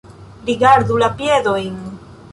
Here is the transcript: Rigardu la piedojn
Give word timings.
Rigardu 0.47 0.97
la 1.03 1.11
piedojn 1.21 1.77